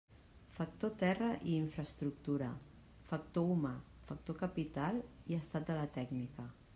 [0.53, 2.47] Factor terra i infraestructura,
[3.11, 3.73] factor humà,
[4.09, 4.97] factor capital
[5.33, 6.47] i estat de la tècnica.